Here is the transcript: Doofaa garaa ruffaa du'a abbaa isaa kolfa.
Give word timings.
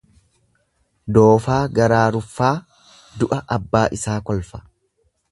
Doofaa 1.17 1.59
garaa 1.79 2.07
ruffaa 2.15 2.51
du'a 3.19 3.39
abbaa 3.57 3.83
isaa 3.99 4.17
kolfa. 4.31 4.63